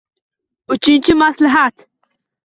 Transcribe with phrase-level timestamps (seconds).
[0.73, 1.75] Uchinchi maslahat.